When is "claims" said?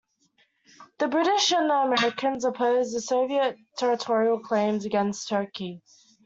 4.39-4.83